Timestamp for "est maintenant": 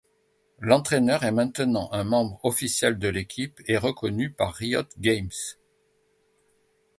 1.23-1.87